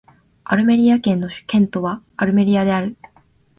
[0.45, 2.97] アルメリア県の県都はアルメリアである